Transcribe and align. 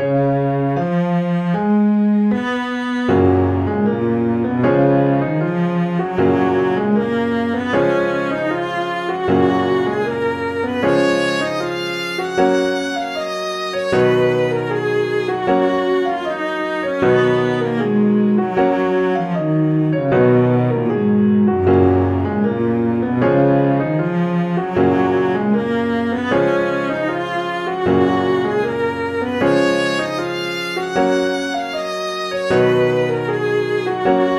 you 0.00 0.27
Música 34.08 34.38